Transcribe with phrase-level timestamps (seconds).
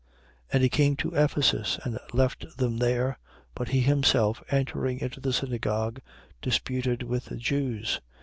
[0.47, 0.47] 18:19.
[0.53, 3.19] And he came to Ephesus and left them there.
[3.53, 5.99] But he himself, entering into the synagogue,
[6.41, 8.01] disputed with the Jews.